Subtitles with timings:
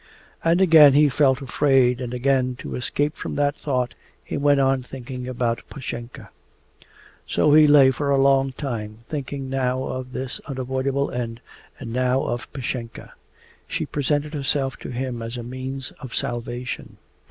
[0.43, 3.93] And again he felt afraid, and again, to escape from that thought,
[4.23, 6.29] he went on thinking about Pashenka.
[7.27, 11.39] So he lay for a long time, thinking now of his unavoidable end
[11.77, 13.13] and now of Pashenka.
[13.67, 16.97] She presented herself to him as a means of salvation.